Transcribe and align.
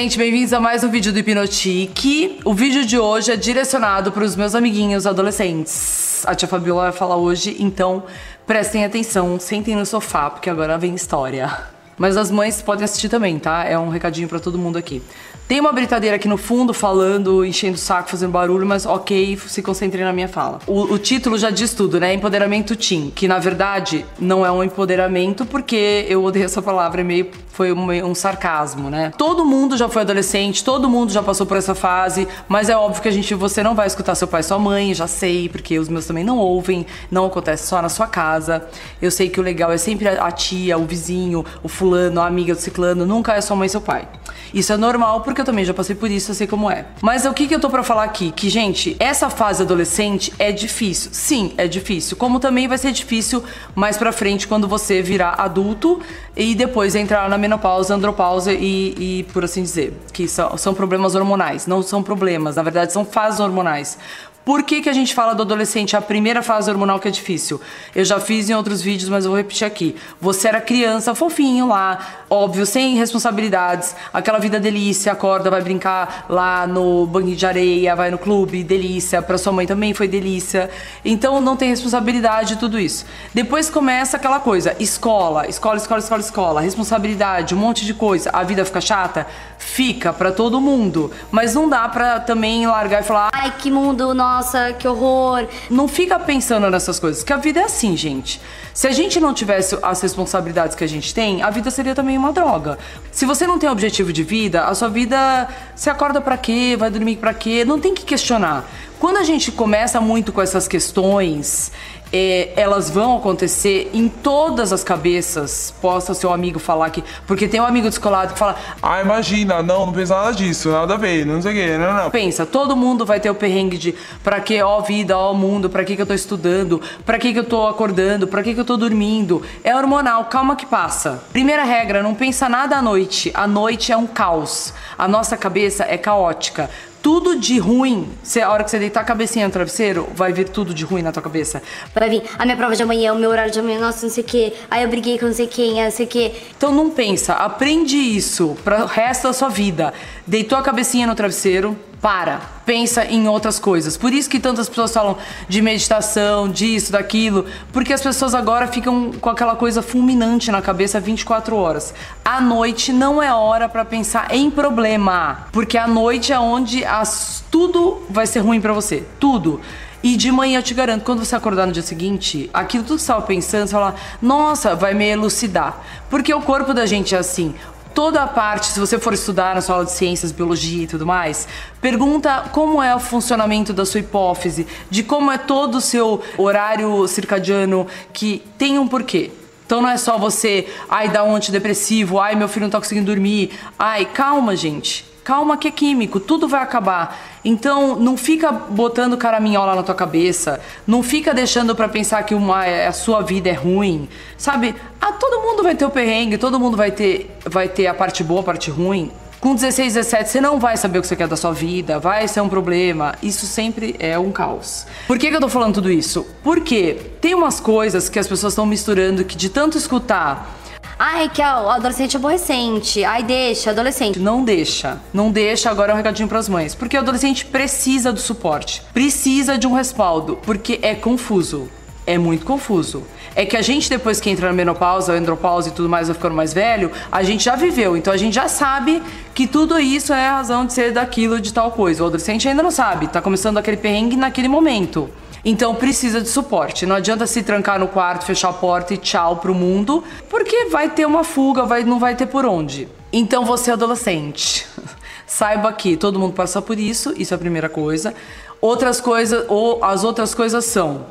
Gente, 0.00 0.16
bem-vindos 0.16 0.54
a 0.54 0.58
mais 0.58 0.82
um 0.82 0.88
vídeo 0.88 1.12
do 1.12 1.18
Hipnotique. 1.18 2.40
O 2.42 2.54
vídeo 2.54 2.86
de 2.86 2.98
hoje 2.98 3.32
é 3.32 3.36
direcionado 3.36 4.10
para 4.10 4.24
os 4.24 4.34
meus 4.34 4.54
amiguinhos 4.54 5.06
adolescentes. 5.06 6.24
A 6.26 6.34
tia 6.34 6.48
Fabiola 6.48 6.84
vai 6.84 6.92
falar 6.92 7.16
hoje, 7.16 7.54
então 7.60 8.04
prestem 8.46 8.82
atenção, 8.82 9.38
sentem 9.38 9.76
no 9.76 9.84
sofá, 9.84 10.30
porque 10.30 10.48
agora 10.48 10.78
vem 10.78 10.94
história. 10.94 11.54
Mas 11.98 12.16
as 12.16 12.30
mães 12.30 12.62
podem 12.62 12.82
assistir 12.82 13.10
também, 13.10 13.38
tá? 13.38 13.62
É 13.62 13.78
um 13.78 13.90
recadinho 13.90 14.26
para 14.26 14.40
todo 14.40 14.56
mundo 14.56 14.78
aqui. 14.78 15.02
Tem 15.50 15.58
uma 15.58 15.72
britadeira 15.72 16.14
aqui 16.14 16.28
no 16.28 16.36
fundo 16.36 16.72
falando, 16.72 17.44
enchendo 17.44 17.74
o 17.74 17.76
saco, 17.76 18.08
fazendo 18.08 18.30
barulho, 18.30 18.64
mas 18.64 18.86
ok, 18.86 19.36
se 19.48 19.60
concentrem 19.60 20.04
na 20.04 20.12
minha 20.12 20.28
fala. 20.28 20.60
O, 20.64 20.94
o, 20.94 20.96
título 20.96 21.36
já 21.36 21.50
diz 21.50 21.74
tudo, 21.74 21.98
né? 21.98 22.14
Empoderamento 22.14 22.76
Teen, 22.76 23.10
que 23.10 23.26
na 23.26 23.40
verdade 23.40 24.06
não 24.16 24.46
é 24.46 24.52
um 24.52 24.62
empoderamento 24.62 25.44
porque 25.44 26.06
eu 26.08 26.22
odeio 26.22 26.44
essa 26.44 26.62
palavra, 26.62 27.00
é 27.00 27.04
meio 27.04 27.32
foi 27.60 27.72
um, 27.72 28.06
um, 28.06 28.14
sarcasmo, 28.14 28.88
né? 28.88 29.12
Todo 29.18 29.44
mundo 29.44 29.76
já 29.76 29.88
foi 29.88 30.00
adolescente, 30.00 30.64
todo 30.64 30.88
mundo 30.88 31.12
já 31.12 31.22
passou 31.22 31.44
por 31.44 31.56
essa 31.56 31.74
fase, 31.74 32.26
mas 32.48 32.70
é 32.70 32.76
óbvio 32.76 33.02
que 33.02 33.08
a 33.08 33.10
gente 33.10 33.34
você 33.34 33.62
não 33.62 33.74
vai 33.74 33.86
escutar 33.86 34.14
seu 34.14 34.26
pai 34.26 34.42
sua 34.42 34.58
mãe, 34.58 34.94
já 34.94 35.06
sei, 35.06 35.48
porque 35.48 35.78
os 35.78 35.88
meus 35.88 36.06
também 36.06 36.24
não 36.24 36.38
ouvem, 36.38 36.86
não 37.10 37.26
acontece 37.26 37.66
só 37.66 37.82
na 37.82 37.88
sua 37.88 38.06
casa. 38.06 38.66
Eu 39.02 39.10
sei 39.10 39.28
que 39.28 39.38
o 39.38 39.42
legal 39.42 39.70
é 39.70 39.76
sempre 39.76 40.08
a 40.08 40.30
tia, 40.30 40.78
o 40.78 40.86
vizinho, 40.86 41.44
o 41.62 41.68
fulano, 41.68 42.20
a 42.20 42.26
amiga 42.26 42.54
do 42.54 42.60
ciclano, 42.60 43.04
nunca 43.04 43.34
é 43.34 43.40
sua 43.40 43.56
mãe 43.56 43.66
e 43.66 43.68
seu 43.68 43.80
pai. 43.80 44.08
Isso 44.54 44.72
é 44.72 44.76
normal 44.76 45.20
porque 45.20 45.39
eu 45.40 45.44
também 45.44 45.64
já 45.64 45.74
passei 45.74 45.94
por 45.94 46.10
isso, 46.10 46.30
eu 46.30 46.34
sei 46.34 46.46
como 46.46 46.70
é. 46.70 46.86
Mas 47.00 47.24
o 47.24 47.32
que, 47.32 47.48
que 47.48 47.54
eu 47.54 47.60
tô 47.60 47.68
para 47.68 47.82
falar 47.82 48.04
aqui? 48.04 48.30
Que, 48.32 48.48
gente, 48.48 48.96
essa 48.98 49.30
fase 49.30 49.62
adolescente 49.62 50.32
é 50.38 50.52
difícil. 50.52 51.10
Sim, 51.12 51.52
é 51.56 51.66
difícil. 51.66 52.16
Como 52.16 52.38
também 52.38 52.68
vai 52.68 52.78
ser 52.78 52.92
difícil 52.92 53.42
mais 53.74 53.96
pra 53.96 54.12
frente 54.12 54.46
quando 54.46 54.68
você 54.68 55.02
virar 55.02 55.34
adulto 55.38 56.00
e 56.36 56.54
depois 56.54 56.94
entrar 56.94 57.28
na 57.28 57.38
menopausa, 57.38 57.94
andropausa 57.94 58.52
e, 58.52 58.94
e 58.98 59.22
por 59.32 59.44
assim 59.44 59.62
dizer. 59.62 59.92
Que 60.12 60.28
são, 60.28 60.56
são 60.56 60.74
problemas 60.74 61.14
hormonais. 61.14 61.66
Não 61.66 61.82
são 61.82 62.02
problemas, 62.02 62.56
na 62.56 62.62
verdade 62.62 62.92
são 62.92 63.04
fases 63.04 63.40
hormonais. 63.40 63.98
Por 64.44 64.62
que, 64.62 64.80
que 64.80 64.88
a 64.88 64.92
gente 64.92 65.14
fala 65.14 65.34
do 65.34 65.42
adolescente, 65.42 65.96
a 65.96 66.00
primeira 66.00 66.42
fase 66.42 66.70
hormonal 66.70 66.98
que 66.98 67.06
é 67.06 67.10
difícil? 67.10 67.60
Eu 67.94 68.04
já 68.04 68.18
fiz 68.18 68.48
em 68.48 68.54
outros 68.54 68.80
vídeos, 68.80 69.10
mas 69.10 69.24
eu 69.24 69.30
vou 69.30 69.36
repetir 69.36 69.66
aqui. 69.66 69.94
Você 70.18 70.48
era 70.48 70.60
criança, 70.60 71.14
fofinho 71.14 71.68
lá, 71.68 72.19
óbvio, 72.30 72.64
sem 72.64 72.94
responsabilidades, 72.94 73.96
aquela 74.12 74.38
vida 74.38 74.60
delícia, 74.60 75.10
acorda, 75.10 75.50
vai 75.50 75.60
brincar 75.60 76.26
lá 76.28 76.64
no 76.64 77.04
banho 77.04 77.34
de 77.34 77.44
areia, 77.44 77.96
vai 77.96 78.08
no 78.08 78.18
clube, 78.18 78.62
delícia, 78.62 79.20
pra 79.20 79.36
sua 79.36 79.52
mãe 79.52 79.66
também 79.66 79.92
foi 79.92 80.06
delícia. 80.06 80.70
Então 81.04 81.40
não 81.40 81.56
tem 81.56 81.68
responsabilidade 81.68 82.56
tudo 82.56 82.78
isso. 82.78 83.04
Depois 83.34 83.68
começa 83.68 84.16
aquela 84.16 84.38
coisa, 84.38 84.76
escola, 84.78 85.48
escola, 85.48 85.76
escola, 85.76 86.00
escola, 86.00 86.20
escola, 86.20 86.60
responsabilidade, 86.60 87.54
um 87.54 87.58
monte 87.58 87.84
de 87.84 87.92
coisa. 87.92 88.30
A 88.32 88.44
vida 88.44 88.64
fica 88.64 88.80
chata? 88.80 89.26
Fica 89.58 90.12
para 90.12 90.30
todo 90.30 90.60
mundo, 90.60 91.10
mas 91.30 91.54
não 91.54 91.68
dá 91.68 91.88
pra 91.88 92.20
também 92.20 92.66
largar 92.66 93.00
e 93.00 93.04
falar: 93.04 93.28
"Ai, 93.32 93.54
que 93.58 93.70
mundo, 93.70 94.14
nossa, 94.14 94.72
que 94.72 94.86
horror. 94.86 95.46
Não 95.68 95.88
fica 95.88 96.18
pensando 96.18 96.70
nessas 96.70 96.98
coisas, 96.98 97.22
que 97.24 97.32
a 97.32 97.36
vida 97.36 97.60
é 97.60 97.64
assim, 97.64 97.96
gente. 97.96 98.40
Se 98.72 98.86
a 98.86 98.92
gente 98.92 99.18
não 99.18 99.34
tivesse 99.34 99.76
as 99.82 100.00
responsabilidades 100.00 100.76
que 100.76 100.84
a 100.84 100.86
gente 100.86 101.12
tem, 101.12 101.42
a 101.42 101.50
vida 101.50 101.70
seria 101.70 101.94
também 101.94 102.16
uma 102.20 102.32
droga. 102.32 102.78
Se 103.10 103.26
você 103.26 103.46
não 103.46 103.58
tem 103.58 103.68
objetivo 103.68 104.12
de 104.12 104.22
vida, 104.22 104.64
a 104.64 104.74
sua 104.74 104.88
vida 104.88 105.48
se 105.74 105.90
acorda 105.90 106.20
para 106.20 106.36
quê? 106.36 106.76
Vai 106.78 106.90
dormir 106.90 107.16
para 107.16 107.34
quê? 107.34 107.64
Não 107.64 107.80
tem 107.80 107.92
que 107.94 108.04
questionar. 108.04 108.64
Quando 109.00 109.16
a 109.16 109.24
gente 109.24 109.50
começa 109.50 110.00
muito 110.00 110.32
com 110.32 110.40
essas 110.42 110.68
questões 110.68 111.72
é, 112.12 112.52
elas 112.56 112.90
vão 112.90 113.16
acontecer 113.16 113.90
em 113.94 114.08
todas 114.08 114.72
as 114.72 114.82
cabeças. 114.82 115.74
Possa 115.80 116.14
seu 116.14 116.32
amigo 116.32 116.58
falar 116.58 116.90
que. 116.90 117.02
Porque 117.26 117.46
tem 117.46 117.60
um 117.60 117.64
amigo 117.64 117.88
descolado 117.88 118.32
que 118.32 118.38
fala. 118.38 118.56
Ah, 118.82 119.00
imagina, 119.00 119.62
não, 119.62 119.86
não 119.86 119.92
pensa 119.92 120.14
nada 120.14 120.32
disso, 120.32 120.70
nada 120.70 120.94
a 120.94 120.96
ver, 120.96 121.24
não 121.24 121.40
sei 121.40 121.52
o 121.52 121.54
que, 121.54 121.78
não, 121.78 121.94
não. 121.94 122.10
Pensa, 122.10 122.44
todo 122.44 122.76
mundo 122.76 123.06
vai 123.06 123.20
ter 123.20 123.30
o 123.30 123.34
perrengue 123.34 123.78
de 123.78 123.94
pra 124.22 124.40
que, 124.40 124.60
ó 124.62 124.80
vida, 124.80 125.16
ó 125.16 125.32
mundo, 125.32 125.70
pra 125.70 125.84
que, 125.84 125.96
que 125.96 126.02
eu 126.02 126.06
tô 126.06 126.14
estudando, 126.14 126.80
pra 127.04 127.18
que, 127.18 127.32
que 127.32 127.38
eu 127.38 127.44
tô 127.44 127.66
acordando, 127.66 128.26
pra 128.26 128.42
que, 128.42 128.54
que 128.54 128.60
eu 128.60 128.64
tô 128.64 128.76
dormindo. 128.76 129.42
É 129.62 129.74
hormonal, 129.74 130.24
calma 130.24 130.56
que 130.56 130.66
passa. 130.66 131.22
Primeira 131.32 131.64
regra, 131.64 132.02
não 132.02 132.14
pensa 132.14 132.48
nada 132.48 132.76
à 132.76 132.82
noite. 132.82 133.30
A 133.34 133.46
noite 133.46 133.92
é 133.92 133.96
um 133.96 134.06
caos. 134.06 134.74
A 134.98 135.06
nossa 135.06 135.36
cabeça 135.36 135.84
é 135.84 135.96
caótica 135.96 136.68
tudo 137.02 137.38
de 137.38 137.58
ruim. 137.58 138.08
Se 138.22 138.40
a 138.40 138.50
hora 138.50 138.64
que 138.64 138.70
você 138.70 138.78
deitar 138.78 139.00
a 139.00 139.04
cabecinha 139.04 139.46
no 139.46 139.52
travesseiro, 139.52 140.08
vai 140.14 140.32
vir 140.32 140.48
tudo 140.48 140.72
de 140.74 140.84
ruim 140.84 141.02
na 141.02 141.12
tua 141.12 141.22
cabeça. 141.22 141.62
Vai 141.94 142.08
vir 142.08 142.22
a 142.38 142.44
minha 142.44 142.56
prova 142.56 142.76
de 142.76 142.82
amanhã, 142.82 143.12
o 143.12 143.16
meu 143.16 143.30
horário 143.30 143.52
de 143.52 143.58
amanhã, 143.58 143.80
nossa, 143.80 144.06
não 144.06 144.12
sei 144.12 144.22
o 144.22 144.26
quê. 144.26 144.52
Aí 144.70 144.82
eu 144.82 144.88
briguei 144.88 145.18
com 145.18 145.26
não 145.26 145.32
sei 145.32 145.46
quem, 145.46 145.82
não 145.82 145.90
sei 145.90 146.06
o 146.06 146.08
quê. 146.08 146.32
Então 146.56 146.72
não 146.72 146.90
pensa, 146.90 147.34
aprende 147.34 147.96
isso 147.96 148.56
para 148.64 148.84
o 148.84 148.86
resto 148.86 149.24
da 149.24 149.32
sua 149.32 149.48
vida. 149.48 149.92
Deitou 150.26 150.58
a 150.58 150.62
cabecinha 150.62 151.06
no 151.06 151.14
travesseiro, 151.14 151.76
para, 152.00 152.40
pensa 152.64 153.04
em 153.04 153.28
outras 153.28 153.58
coisas. 153.58 153.96
Por 153.96 154.12
isso 154.12 154.28
que 154.28 154.40
tantas 154.40 154.68
pessoas 154.68 154.92
falam 154.92 155.16
de 155.48 155.60
meditação, 155.60 156.48
disso, 156.48 156.92
daquilo, 156.92 157.46
porque 157.72 157.92
as 157.92 158.00
pessoas 158.00 158.34
agora 158.34 158.66
ficam 158.66 159.12
com 159.12 159.28
aquela 159.28 159.54
coisa 159.54 159.82
fulminante 159.82 160.50
na 160.50 160.62
cabeça 160.62 160.98
24 160.98 161.54
horas. 161.56 161.94
A 162.24 162.40
noite 162.40 162.92
não 162.92 163.22
é 163.22 163.32
hora 163.32 163.68
para 163.68 163.84
pensar 163.84 164.34
em 164.34 164.50
problema, 164.50 165.46
porque 165.52 165.76
a 165.76 165.86
noite 165.86 166.32
é 166.32 166.38
onde 166.38 166.84
as, 166.84 167.44
tudo 167.50 168.02
vai 168.08 168.26
ser 168.26 168.40
ruim 168.40 168.60
para 168.60 168.72
você, 168.72 169.04
tudo. 169.18 169.60
E 170.02 170.16
de 170.16 170.32
manhã 170.32 170.60
eu 170.60 170.62
te 170.62 170.72
garanto, 170.72 171.04
quando 171.04 171.22
você 171.22 171.36
acordar 171.36 171.66
no 171.66 171.72
dia 171.72 171.82
seguinte, 171.82 172.48
aquilo 172.54 172.82
tudo 172.84 172.96
que 172.96 173.02
você 173.02 173.12
estava 173.12 173.26
pensando, 173.26 173.68
você 173.68 173.94
nossa, 174.22 174.74
vai 174.74 174.94
me 174.94 175.06
elucidar. 175.06 175.78
Porque 176.08 176.32
o 176.32 176.40
corpo 176.40 176.72
da 176.72 176.86
gente 176.86 177.14
é 177.14 177.18
assim 177.18 177.54
toda 177.94 178.22
a 178.22 178.26
parte, 178.26 178.66
se 178.66 178.80
você 178.80 178.98
for 178.98 179.12
estudar 179.12 179.54
na 179.54 179.60
sua 179.60 179.76
aula 179.76 179.86
de 179.86 179.92
ciências, 179.92 180.32
biologia 180.32 180.84
e 180.84 180.86
tudo 180.86 181.06
mais, 181.06 181.46
pergunta 181.80 182.48
como 182.52 182.82
é 182.82 182.94
o 182.94 183.00
funcionamento 183.00 183.72
da 183.72 183.84
sua 183.84 184.00
hipófise, 184.00 184.66
de 184.88 185.02
como 185.02 185.30
é 185.30 185.38
todo 185.38 185.76
o 185.76 185.80
seu 185.80 186.22
horário 186.38 187.06
circadiano 187.08 187.86
que 188.12 188.42
tem 188.56 188.78
um 188.78 188.86
porquê. 188.86 189.30
Então 189.66 189.80
não 189.80 189.88
é 189.88 189.96
só 189.96 190.18
você, 190.18 190.66
ai, 190.88 191.08
dá 191.08 191.22
um 191.22 191.34
antidepressivo, 191.34 192.18
ai, 192.18 192.34
meu 192.34 192.48
filho 192.48 192.64
não 192.64 192.70
tá 192.70 192.78
conseguindo 192.78 193.06
dormir. 193.06 193.52
Ai, 193.78 194.04
calma, 194.04 194.56
gente. 194.56 195.09
Calma 195.22 195.56
que 195.56 195.68
é 195.68 195.70
químico, 195.70 196.18
tudo 196.18 196.48
vai 196.48 196.62
acabar. 196.62 197.18
Então 197.44 197.96
não 197.96 198.16
fica 198.16 198.50
botando 198.50 199.16
caraminhola 199.16 199.74
na 199.74 199.82
tua 199.82 199.94
cabeça, 199.94 200.60
não 200.86 201.02
fica 201.02 201.34
deixando 201.34 201.74
para 201.74 201.88
pensar 201.88 202.22
que 202.22 202.34
uma, 202.34 202.64
a 202.64 202.92
sua 202.92 203.22
vida 203.22 203.48
é 203.48 203.52
ruim, 203.52 204.08
sabe? 204.36 204.74
Ah, 205.00 205.12
todo 205.12 205.42
mundo 205.42 205.62
vai 205.62 205.74
ter 205.74 205.84
o 205.84 205.90
perrengue, 205.90 206.38
todo 206.38 206.58
mundo 206.58 206.76
vai 206.76 206.90
ter, 206.90 207.36
vai 207.44 207.68
ter 207.68 207.86
a 207.86 207.94
parte 207.94 208.24
boa, 208.24 208.40
a 208.40 208.44
parte 208.44 208.70
ruim. 208.70 209.10
Com 209.40 209.54
16, 209.54 209.94
17, 209.94 210.28
você 210.28 210.38
não 210.38 210.60
vai 210.60 210.76
saber 210.76 210.98
o 210.98 211.00
que 211.00 211.08
você 211.08 211.16
quer 211.16 211.26
da 211.26 211.36
sua 211.36 211.52
vida, 211.52 211.98
vai 211.98 212.28
ser 212.28 212.42
um 212.42 212.48
problema. 212.48 213.14
Isso 213.22 213.46
sempre 213.46 213.96
é 213.98 214.18
um 214.18 214.30
caos. 214.30 214.86
Por 215.06 215.18
que, 215.18 215.30
que 215.30 215.34
eu 215.34 215.40
tô 215.40 215.48
falando 215.48 215.74
tudo 215.74 215.90
isso? 215.90 216.26
Porque 216.42 216.98
tem 217.22 217.34
umas 217.34 217.58
coisas 217.58 218.10
que 218.10 218.18
as 218.18 218.28
pessoas 218.28 218.52
estão 218.52 218.66
misturando 218.66 219.24
que 219.24 219.34
de 219.34 219.48
tanto 219.48 219.78
escutar 219.78 220.59
Ai, 221.02 221.30
que 221.30 221.40
adolescente 221.40 222.14
aborrecente. 222.14 223.02
Ai, 223.02 223.22
deixa, 223.22 223.70
adolescente. 223.70 224.18
Não 224.18 224.44
deixa. 224.44 225.00
Não 225.14 225.30
deixa, 225.30 225.70
agora 225.70 225.92
é 225.92 225.94
um 225.94 225.96
recadinho 225.96 226.28
pras 226.28 226.46
mães. 226.46 226.74
Porque 226.74 226.94
o 226.94 227.00
adolescente 227.00 227.46
precisa 227.46 228.12
do 228.12 228.20
suporte. 228.20 228.82
Precisa 228.92 229.56
de 229.56 229.66
um 229.66 229.72
respaldo. 229.72 230.38
Porque 230.42 230.78
é 230.82 230.94
confuso. 230.94 231.70
É 232.06 232.18
muito 232.18 232.44
confuso. 232.44 233.02
É 233.34 233.46
que 233.46 233.56
a 233.56 233.62
gente, 233.62 233.88
depois 233.88 234.20
que 234.20 234.28
entra 234.28 234.48
na 234.48 234.52
menopausa, 234.52 235.14
andropausa 235.14 235.70
e 235.70 235.72
tudo 235.72 235.88
mais, 235.88 236.08
vai 236.08 236.14
ficando 236.14 236.34
mais 236.34 236.52
velho, 236.52 236.92
a 237.10 237.22
gente 237.22 237.44
já 237.44 237.56
viveu. 237.56 237.96
Então 237.96 238.12
a 238.12 238.18
gente 238.18 238.34
já 238.34 238.46
sabe 238.46 239.02
que 239.32 239.46
tudo 239.46 239.80
isso 239.80 240.12
é 240.12 240.28
a 240.28 240.32
razão 240.32 240.66
de 240.66 240.74
ser 240.74 240.92
daquilo, 240.92 241.40
de 241.40 241.50
tal 241.50 241.70
coisa. 241.70 242.02
O 242.04 242.08
adolescente 242.08 242.46
ainda 242.46 242.62
não 242.62 242.70
sabe. 242.70 243.08
Tá 243.08 243.22
começando 243.22 243.56
aquele 243.56 243.78
perrengue 243.78 244.16
naquele 244.16 244.48
momento. 244.48 245.08
Então 245.44 245.74
precisa 245.74 246.20
de 246.20 246.28
suporte. 246.28 246.86
Não 246.86 246.96
adianta 246.96 247.26
se 247.26 247.42
trancar 247.42 247.78
no 247.78 247.88
quarto, 247.88 248.24
fechar 248.24 248.50
a 248.50 248.52
porta 248.52 248.94
e 248.94 248.96
tchau 248.98 249.36
pro 249.36 249.54
mundo, 249.54 250.04
porque 250.28 250.66
vai 250.66 250.90
ter 250.90 251.06
uma 251.06 251.24
fuga, 251.24 251.64
vai, 251.64 251.84
não 251.84 251.98
vai 251.98 252.14
ter 252.14 252.26
por 252.26 252.44
onde. 252.44 252.88
Então 253.12 253.44
você 253.44 253.70
é 253.70 253.74
adolescente. 253.74 254.66
Saiba 255.26 255.72
que 255.72 255.96
todo 255.96 256.18
mundo 256.18 256.34
passa 256.34 256.60
por 256.60 256.78
isso, 256.78 257.14
isso 257.16 257.32
é 257.32 257.36
a 257.36 257.38
primeira 257.38 257.68
coisa. 257.68 258.14
Outras 258.60 259.00
coisas, 259.00 259.44
ou 259.48 259.82
as 259.82 260.04
outras 260.04 260.34
coisas 260.34 260.64
são 260.64 261.06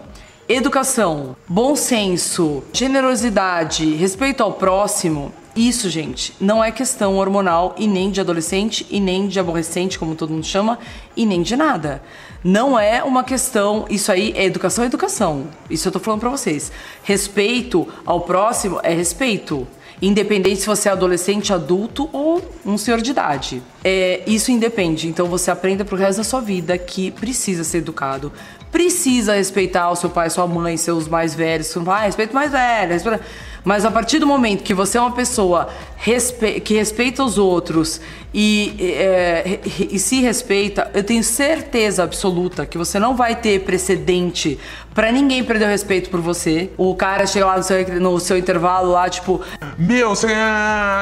educação, 0.48 1.36
bom 1.48 1.76
senso, 1.76 2.64
generosidade, 2.74 3.96
respeito 3.96 4.42
ao 4.42 4.54
próximo. 4.54 5.32
Isso, 5.60 5.90
gente, 5.90 6.34
não 6.40 6.64
é 6.64 6.72
questão 6.72 7.18
hormonal 7.18 7.76
e 7.78 7.86
nem 7.86 8.12
de 8.12 8.22
adolescente 8.22 8.88
e 8.90 8.98
nem 8.98 9.28
de 9.28 9.42
aborrecente, 9.42 10.00
como 10.00 10.16
todo 10.16 10.32
mundo 10.32 10.46
chama, 10.46 10.80
e 11.18 11.26
nem 11.26 11.42
de 11.42 11.58
nada. 11.58 12.02
Não 12.42 12.80
é 12.80 13.04
uma 13.04 13.26
questão, 13.26 13.86
isso 13.90 14.10
aí 14.10 14.34
é 14.38 14.46
educação, 14.46 14.86
é 14.86 14.88
educação. 14.88 15.50
Isso 15.70 15.86
eu 15.86 15.92
tô 15.92 16.00
falando 16.00 16.22
para 16.22 16.30
vocês. 16.30 16.72
Respeito 17.04 17.86
ao 18.06 18.22
próximo 18.22 18.80
é 18.82 18.94
respeito. 18.94 19.68
Independente 20.02 20.62
se 20.62 20.66
você 20.66 20.88
é 20.88 20.94
adolescente, 20.94 21.52
adulto 21.52 22.10
ou 22.14 22.42
um 22.66 22.78
senhor 22.78 23.02
de 23.02 23.12
idade. 23.12 23.62
É, 23.84 24.24
isso 24.26 24.54
independe. 24.54 25.10
Então 25.10 25.28
você 25.28 25.52
aprenda 25.52 25.84
pro 25.84 25.98
resto 25.98 26.20
da 26.20 26.24
sua 26.24 26.40
vida 26.40 26.78
que 26.78 27.12
precisa 27.12 27.66
ser 27.66 27.80
educado. 27.80 28.32
Precisa 28.72 29.34
respeitar 29.34 29.90
o 29.90 29.96
seu 29.98 30.10
pai, 30.10 30.30
sua 30.30 30.48
mãe, 30.48 30.78
seus 30.78 31.06
mais 31.06 31.36
velhos. 31.36 31.76
Ah, 31.86 32.04
respeito 32.04 32.34
mais 32.34 32.50
velho. 32.50 32.94
Respeita... 32.94 33.20
Mas 33.64 33.86
a 33.86 33.92
partir 33.92 34.20
do 34.20 34.28
momento 34.28 34.64
que 34.64 34.74
você 34.74 34.98
é 34.98 35.02
uma 35.02 35.12
pessoa 35.12 35.70
respe 35.98 36.62
que 36.62 36.76
respeita 36.76 37.24
os 37.24 37.38
outros 37.38 38.00
e, 38.34 38.76
é, 38.80 39.60
e, 39.66 40.00
se 40.00 40.22
respeita, 40.22 40.90
eu 40.94 41.04
tenho 41.04 41.24
certeza 41.24 42.04
absoluta 42.04 42.66
que 42.66 42.78
você 42.78 43.00
não 43.00 43.16
vai 43.16 43.36
ter 43.36 43.62
precedente 43.62 44.58
para 44.94 45.12
ninguém 45.12 45.44
perder 45.44 45.66
o 45.66 45.68
respeito 45.68 46.10
por 46.10 46.22
você. 46.22 46.70
O 46.78 46.96
cara 46.96 47.26
chega 47.26 47.46
lá 47.46 47.58
no 47.58 47.64
seu, 47.64 48.00
no 48.00 48.20
seu 48.20 48.38
intervalo 48.38 48.92
lá, 48.92 49.10
tipo, 49.10 49.42
Meu, 49.78 50.10
você. 50.10 50.28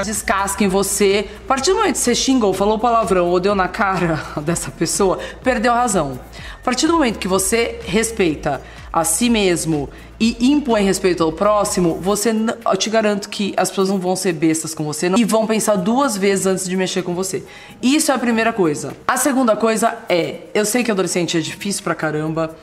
descasca 0.06 0.64
em 0.64 0.68
você. 0.68 1.28
A 1.44 1.48
partir 1.48 1.72
do 1.72 1.78
momento 1.78 1.94
que 1.94 2.00
você 2.00 2.16
xingou, 2.16 2.54
falou 2.54 2.80
palavrão 2.80 3.28
ou 3.28 3.40
deu 3.40 3.54
na 3.54 3.68
cara 3.68 4.24
dessa 4.42 4.72
pessoa, 4.72 5.20
perdeu 5.44 5.74
a 5.74 5.82
razão. 5.82 6.20
A 6.60 6.64
partir 6.64 6.88
do 6.88 6.94
momento 6.94 7.20
que 7.20 7.28
você 7.28 7.80
respeita 7.86 8.62
a 9.00 9.04
si 9.04 9.30
mesmo 9.30 9.90
e 10.20 10.36
impõe 10.52 10.84
respeito 10.84 11.24
ao 11.24 11.32
próximo, 11.32 12.00
você 12.02 12.32
eu 12.66 12.76
te 12.78 12.90
garanto 12.90 13.30
que 13.30 13.54
as 13.56 13.70
pessoas 13.70 13.90
não 13.90 14.00
vão 14.00 14.16
ser 14.16 14.34
bestas 14.34 14.74
com 14.74 14.84
você 14.84 15.08
não- 15.10 15.18
e 15.20 15.24
vão 15.24 15.46
pensar 15.46 15.76
duas 15.76 16.18
vezes 16.18 16.46
antes 16.48 16.68
de 16.68 16.76
mexer 16.76 17.04
com 17.04 17.14
você. 17.14 17.44
Isso 17.82 18.12
é 18.12 18.16
a 18.16 18.18
primeira 18.20 18.52
coisa. 18.52 18.94
A 19.08 19.16
segunda 19.18 19.56
coisa 19.56 19.96
é, 20.10 20.42
eu 20.54 20.66
sei 20.66 20.84
que 20.84 20.90
adolescente 20.92 21.38
é 21.38 21.40
difícil 21.40 21.84
pra 21.84 21.94
caramba. 21.94 22.56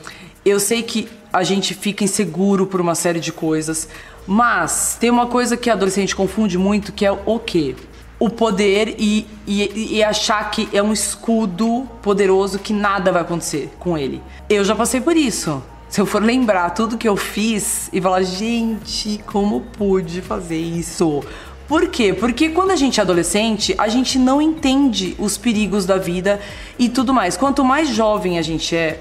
Eu 0.44 0.58
sei 0.60 0.82
que 0.82 1.08
a 1.32 1.42
gente 1.42 1.72
fica 1.74 2.04
inseguro 2.04 2.66
por 2.66 2.80
uma 2.80 2.94
série 2.94 3.20
de 3.20 3.32
coisas, 3.32 3.88
mas 4.26 4.96
tem 5.00 5.10
uma 5.10 5.26
coisa 5.26 5.56
que 5.56 5.70
adolescente 5.70 6.14
confunde 6.14 6.58
muito, 6.58 6.92
que 6.92 7.06
é 7.06 7.12
o 7.12 7.38
quê? 7.38 7.74
O 8.18 8.28
poder 8.28 8.96
e, 8.98 9.26
e, 9.46 9.96
e 9.96 10.02
achar 10.04 10.50
que 10.50 10.68
é 10.72 10.82
um 10.82 10.92
escudo 10.92 11.88
poderoso 12.02 12.58
que 12.58 12.72
nada 12.72 13.10
vai 13.12 13.22
acontecer 13.22 13.70
com 13.78 13.96
ele. 13.96 14.20
Eu 14.48 14.64
já 14.64 14.74
passei 14.74 15.00
por 15.00 15.16
isso. 15.16 15.62
Se 15.94 16.00
eu 16.00 16.06
for 16.06 16.20
lembrar 16.20 16.70
tudo 16.70 16.98
que 16.98 17.06
eu 17.06 17.16
fiz 17.16 17.88
e 17.92 18.00
falar, 18.00 18.24
gente, 18.24 19.22
como 19.26 19.60
pude 19.60 20.20
fazer 20.20 20.58
isso? 20.58 21.22
Por 21.68 21.86
quê? 21.86 22.12
Porque 22.12 22.48
quando 22.48 22.72
a 22.72 22.74
gente 22.74 22.98
é 22.98 23.02
adolescente, 23.04 23.76
a 23.78 23.86
gente 23.86 24.18
não 24.18 24.42
entende 24.42 25.14
os 25.20 25.38
perigos 25.38 25.86
da 25.86 25.96
vida 25.96 26.40
e 26.80 26.88
tudo 26.88 27.14
mais. 27.14 27.36
Quanto 27.36 27.64
mais 27.64 27.90
jovem 27.90 28.40
a 28.40 28.42
gente 28.42 28.74
é, 28.74 28.98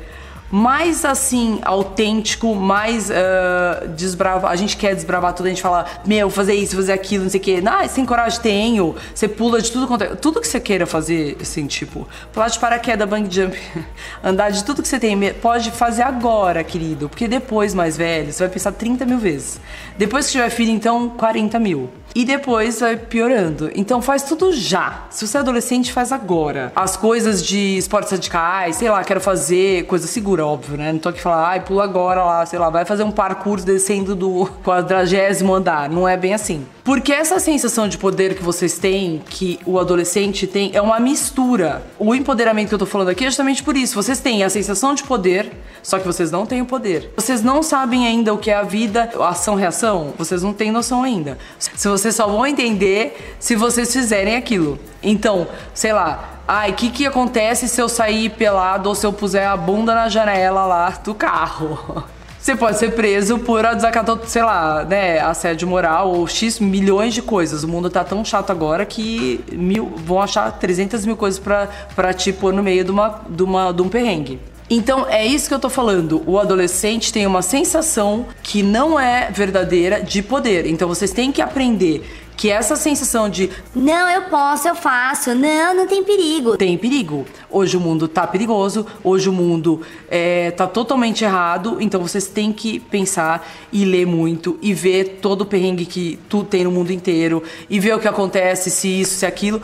mais 0.54 1.04
assim, 1.04 1.60
autêntico, 1.64 2.54
mais 2.54 3.10
uh, 3.10 3.88
desbrava. 3.96 4.50
A 4.50 4.56
gente 4.56 4.78
quer 4.78 4.94
desbravar 4.94 5.34
tudo, 5.34 5.48
a 5.48 5.50
gente 5.50 5.64
fala, 5.64 5.84
meu, 6.06 6.30
fazer 6.30 6.54
isso, 6.54 6.76
fazer 6.76 6.94
aquilo, 6.94 7.24
não 7.24 7.32
sei 7.32 7.40
o 7.40 7.44
quê. 7.44 7.64
Ah, 7.66 7.88
tem 7.88 8.06
coragem? 8.06 8.40
Tenho. 8.40 8.96
Você 9.16 9.28
pula 9.28 9.60
de 9.60 9.72
tudo 9.72 9.88
quanto 9.88 10.04
é. 10.04 10.08
Tudo 10.10 10.40
que 10.40 10.48
você 10.48 10.60
queira 10.60 10.86
fazer, 10.86 11.38
assim, 11.42 11.66
tipo, 11.66 12.08
pular 12.32 12.50
de 12.50 12.60
paraquedas, 12.60 13.10
bang 13.10 13.28
jump, 13.34 13.58
andar 14.24 14.52
de 14.52 14.64
tudo 14.64 14.84
que 14.84 14.88
você 14.88 15.00
tem, 15.00 15.18
pode 15.34 15.72
fazer 15.72 16.04
agora, 16.04 16.64
querido. 16.64 17.10
Porque 17.10 17.28
depois, 17.28 17.74
mais 17.74 17.98
velho, 17.98 18.32
você 18.32 18.44
vai 18.44 18.54
pensar 18.54 18.74
30 18.74 19.08
mil 19.08 19.18
vezes. 19.18 19.60
Depois 19.98 20.28
que 20.28 20.34
tiver 20.34 20.52
filho, 20.52 20.72
então, 20.72 21.10
40 21.10 21.58
mil. 21.58 21.90
E 22.16 22.24
depois 22.24 22.80
vai 22.80 22.96
piorando. 22.96 23.72
Então 23.76 24.02
faz 24.02 24.24
tudo 24.24 24.52
já. 24.54 25.06
Se 25.10 25.28
você 25.28 25.38
é 25.38 25.40
adolescente, 25.40 25.92
faz 25.92 26.12
agora. 26.12 26.72
As 26.76 26.96
coisas 26.96 27.44
de 27.44 27.78
esportes 27.78 28.12
radicais, 28.12 28.76
sei 28.76 28.90
lá, 28.90 29.04
quero 29.04 29.20
fazer 29.20 29.86
coisa 29.86 30.08
segura, 30.08 30.46
óbvio, 30.46 30.78
né? 30.78 30.92
Não 30.92 31.00
tô 31.00 31.10
aqui 31.10 31.22
falando, 31.22 31.46
ai, 31.46 31.60
pula 31.62 31.84
agora 31.84 32.24
lá, 32.24 32.46
sei 32.46 32.60
lá, 32.60 32.70
vai 32.70 32.86
fazer 32.86 33.04
um 33.04 33.12
parkour 33.12 33.60
descendo 33.62 34.16
do 34.16 34.46
quadragésimo 34.64 35.54
andar. 35.54 35.90
Não 35.90 36.08
é 36.08 36.16
bem 36.16 36.34
assim. 36.34 36.66
Porque 36.84 37.14
essa 37.14 37.40
sensação 37.40 37.88
de 37.88 37.98
poder 37.98 38.36
que 38.36 38.44
vocês 38.44 38.78
têm, 38.78 39.22
que 39.26 39.58
o 39.66 39.80
adolescente 39.80 40.46
tem, 40.46 40.72
é 40.74 40.82
uma 40.82 41.00
mistura. 41.00 41.82
O 41.98 42.14
empoderamento 42.14 42.68
que 42.68 42.76
eu 42.76 42.80
tô 42.80 42.86
falando 42.86 43.08
aqui 43.08 43.24
é 43.24 43.28
justamente 43.28 43.64
por 43.64 43.78
isso. 43.78 43.96
Vocês 43.96 44.20
têm 44.20 44.44
a 44.44 44.50
sensação 44.50 44.94
de 44.94 45.04
poder, 45.04 45.50
só 45.82 45.98
que 45.98 46.06
vocês 46.06 46.30
não 46.30 46.46
têm 46.46 46.62
o 46.62 46.66
poder. 46.66 47.10
Vocês 47.16 47.42
não 47.42 47.64
sabem 47.64 48.06
ainda 48.06 48.34
o 48.34 48.38
que 48.38 48.52
é 48.52 48.56
a 48.56 48.64
vida, 48.64 49.10
ação-reação. 49.18 50.14
Vocês 50.18 50.44
não 50.44 50.52
têm 50.52 50.72
noção 50.72 51.04
ainda. 51.04 51.38
Se 51.58 51.88
vocês 52.04 52.16
só 52.16 52.28
vão 52.28 52.46
entender 52.46 53.36
se 53.40 53.56
vocês 53.56 53.92
fizerem 53.92 54.36
aquilo. 54.36 54.78
Então, 55.02 55.48
sei 55.74 55.94
lá, 55.94 56.42
ai, 56.48 56.72
o 56.72 56.74
que 56.74 56.90
que 56.90 57.06
acontece 57.06 57.70
se 57.70 57.82
eu 57.82 57.88
sair 57.88 58.30
pelado 58.30 58.90
ou 58.90 58.96
se 58.96 59.06
eu 59.06 59.14
puser 59.14 59.48
a 59.48 59.56
bunda 59.56 59.96
na 59.96 60.10
janela 60.10 60.66
lá 60.66 60.90
do 61.04 61.16
carro? 61.16 62.04
Você 62.38 62.58
pode 62.58 62.78
ser 62.78 62.92
preso 62.92 63.40
por 63.40 63.64
desacato, 63.74 64.20
sei 64.26 64.44
lá, 64.44 64.84
né, 64.84 65.18
assédio 65.22 65.66
moral 65.66 66.12
ou 66.12 66.28
X 66.28 66.60
milhões 66.60 67.14
de 67.14 67.22
coisas. 67.22 67.64
O 67.64 67.70
mundo 67.70 67.90
tá 67.90 68.04
tão 68.04 68.26
chato 68.26 68.52
agora 68.52 68.86
que 68.86 69.42
mil, 69.54 69.94
vão 69.96 70.22
achar 70.22 70.52
300 70.52 71.06
mil 71.06 71.16
coisas 71.16 71.40
pra, 71.40 71.70
pra 71.96 72.14
te 72.14 72.34
pôr 72.34 72.52
no 72.52 72.62
meio 72.62 72.84
de, 72.84 72.92
uma, 72.92 73.22
de, 73.30 73.44
uma, 73.44 73.72
de 73.72 73.82
um 73.82 73.88
perrengue. 73.88 74.42
Então 74.70 75.08
é 75.08 75.26
isso 75.26 75.48
que 75.48 75.54
eu 75.54 75.60
tô 75.60 75.70
falando. 75.70 76.24
O 76.26 76.40
adolescente 76.40 77.12
tem 77.12 77.28
uma 77.28 77.42
sensação 77.42 78.26
que 78.42 78.64
não 78.64 79.00
é 79.00 79.30
verdadeira 79.32 80.02
de 80.02 80.22
poder. 80.22 80.66
Então 80.66 80.88
vocês 80.88 81.12
têm 81.12 81.32
que 81.32 81.42
aprender 81.42 82.04
que 82.36 82.50
essa 82.50 82.76
sensação 82.76 83.30
de 83.30 83.50
Não, 83.76 84.10
eu 84.10 84.24
posso, 84.24 84.68
eu 84.68 84.76
faço. 84.76 85.36
Não, 85.36 85.74
não 85.74 85.88
tem 85.88 86.04
perigo. 86.04 86.58
tem 86.58 86.78
perigo. 86.78 87.26
Hoje 87.50 87.78
o 87.78 87.80
mundo 87.80 88.08
tá 88.08 88.26
perigoso, 88.26 88.86
hoje 89.04 89.30
o 89.30 89.34
mundo 89.34 89.82
é, 90.10 90.52
tá 90.52 90.66
totalmente 90.66 91.24
errado, 91.24 91.78
então 91.80 92.02
vocês 92.02 92.28
têm 92.28 92.52
que 92.52 92.80
pensar 92.80 93.48
e 93.72 93.86
ler 93.86 94.08
muito 94.08 94.58
e 94.62 94.74
ver 94.74 95.20
todo 95.22 95.42
o 95.42 95.46
perrengue 95.46 95.86
que 95.86 96.20
tu 96.28 96.44
tem 96.44 96.64
no 96.64 96.72
mundo 96.72 96.92
inteiro 96.92 97.44
e 97.70 97.80
ver 97.80 97.96
o 97.96 98.00
que 98.00 98.08
acontece, 98.08 98.70
se 98.72 99.02
isso, 99.02 99.16
se 99.16 99.26
aquilo 99.26 99.62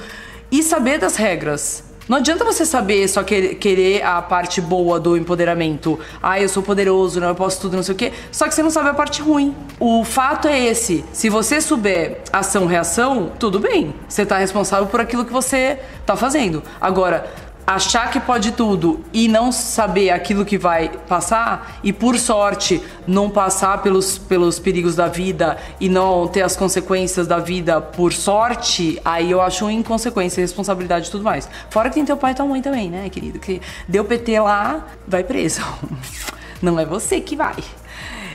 e 0.51 0.61
saber 0.63 0.99
das 0.99 1.15
regras. 1.15 1.88
Não 2.09 2.17
adianta 2.17 2.43
você 2.43 2.65
saber 2.65 3.07
só 3.07 3.21
querer, 3.21 3.53
querer 3.55 4.03
a 4.03 4.19
parte 4.19 4.59
boa 4.59 4.99
do 4.99 5.15
empoderamento. 5.15 5.99
Ah, 6.23 6.41
eu 6.41 6.49
sou 6.49 6.63
poderoso, 6.63 7.19
não, 7.21 7.27
eu 7.27 7.35
posso 7.35 7.61
tudo, 7.61 7.75
não 7.75 7.83
sei 7.83 7.93
o 7.93 7.97
quê. 7.97 8.11
Só 8.31 8.47
que 8.47 8.55
você 8.55 8.63
não 8.63 8.71
sabe 8.71 8.89
a 8.89 8.95
parte 8.95 9.21
ruim. 9.21 9.55
O 9.79 10.03
fato 10.03 10.47
é 10.47 10.59
esse. 10.59 11.05
Se 11.13 11.29
você 11.29 11.61
souber 11.61 12.21
ação-reação, 12.33 13.31
tudo 13.37 13.59
bem. 13.59 13.93
Você 14.07 14.25
tá 14.25 14.39
responsável 14.39 14.87
por 14.87 14.99
aquilo 14.99 15.23
que 15.23 15.31
você 15.31 15.77
tá 16.03 16.15
fazendo. 16.15 16.63
Agora, 16.81 17.31
achar 17.69 18.09
que 18.09 18.19
pode 18.19 18.53
tudo 18.53 19.05
e 19.13 19.27
não 19.27 19.51
saber 19.51 20.09
aquilo 20.09 20.43
que 20.43 20.57
vai 20.57 20.89
passar 21.07 21.79
e 21.83 21.93
por 21.93 22.17
sorte 22.17 22.81
não 23.05 23.29
passar 23.29 23.83
pelos, 23.83 24.17
pelos 24.17 24.57
perigos 24.57 24.95
da 24.95 25.07
vida 25.07 25.55
e 25.79 25.87
não 25.87 26.27
ter 26.27 26.41
as 26.41 26.57
consequências 26.57 27.27
da 27.27 27.37
vida 27.37 27.79
por 27.79 28.11
sorte, 28.11 28.99
aí 29.05 29.29
eu 29.29 29.39
acho 29.39 29.69
inconsequência, 29.69 30.41
responsabilidade 30.41 31.09
e 31.09 31.11
tudo 31.11 31.23
mais. 31.23 31.47
Fora 31.69 31.89
que 31.89 31.95
tem 31.95 32.05
teu 32.05 32.17
pai 32.17 32.31
e 32.31 32.35
tua 32.35 32.45
mãe 32.45 32.59
também, 32.59 32.89
né, 32.89 33.07
querido? 33.07 33.37
Que 33.37 33.61
deu 33.87 34.03
PT 34.03 34.39
lá, 34.39 34.87
vai 35.07 35.23
preso. 35.23 35.61
Não 36.59 36.79
é 36.79 36.85
você 36.85 37.21
que 37.21 37.35
vai. 37.35 37.55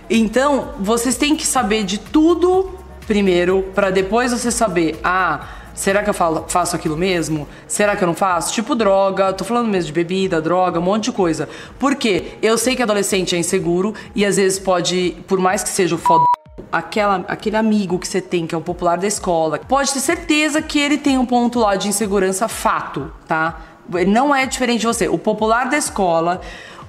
Então, 0.09 0.75
vocês 0.79 1.17
têm 1.17 1.35
que 1.35 1.47
saber 1.47 1.83
de 1.83 1.99
tudo 1.99 2.79
primeiro, 3.05 3.65
pra 3.75 3.91
depois 3.91 4.31
você 4.31 4.51
saber, 4.51 4.99
ah, 5.03 5.45
será 5.75 6.03
que 6.03 6.11
eu 6.11 6.15
falo- 6.15 6.45
faço 6.49 6.75
aquilo 6.77 6.97
mesmo? 6.97 7.47
Será 7.67 7.97
que 7.97 8.03
eu 8.03 8.07
não 8.07 8.15
faço? 8.15 8.53
Tipo 8.53 8.75
droga, 8.75 9.33
tô 9.33 9.45
falando 9.45 9.69
mesmo 9.69 9.89
de 9.89 9.93
bebida, 9.93 10.41
droga, 10.41 10.79
um 10.79 10.83
monte 10.83 11.05
de 11.05 11.13
coisa. 11.13 11.49
Por 11.79 11.95
quê? 11.97 12.33
Eu 12.41 12.57
sei 12.57 12.75
que 12.77 12.83
adolescente 12.83 13.35
é 13.35 13.39
inseguro 13.39 13.95
e 14.15 14.25
às 14.25 14.37
vezes 14.37 14.59
pode, 14.59 15.17
por 15.27 15.39
mais 15.39 15.63
que 15.63 15.69
seja 15.69 15.95
o 15.95 15.99
foda 15.99 16.25
aquela, 16.71 17.25
aquele 17.29 17.57
amigo 17.57 17.99
que 17.99 18.07
você 18.09 18.21
tem, 18.21 18.47
que 18.47 18.55
é 18.55 18.59
o 18.59 18.61
popular 18.61 18.99
da 18.99 19.07
escola, 19.07 19.59
pode 19.69 19.93
ter 19.93 20.01
certeza 20.01 20.61
que 20.63 20.79
ele 20.79 20.99
tem 20.99 21.19
um 21.19 21.27
ponto 21.27 21.59
lá 21.61 21.77
de 21.77 21.89
insegurança 21.89 22.49
fato, 22.49 23.13
tá? 23.29 23.61
Não 24.09 24.35
é 24.35 24.47
diferente 24.47 24.81
de 24.81 24.87
você. 24.87 25.09
O 25.09 25.19
popular 25.19 25.69
da 25.69 25.77
escola, 25.77 26.41